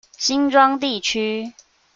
[0.17, 1.53] 新莊地區